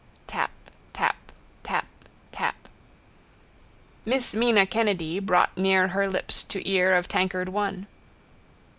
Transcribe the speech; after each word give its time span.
Tap. 0.25 0.49
Tap. 0.93 1.15
Tap. 1.61 1.85
Tap. 2.31 2.55
Miss 4.03 4.33
Mina 4.33 4.65
Kennedy 4.65 5.19
brought 5.19 5.55
near 5.55 5.89
her 5.89 6.07
lips 6.09 6.43
to 6.45 6.67
ear 6.67 6.95
of 6.95 7.07
tankard 7.07 7.49
one. 7.49 7.85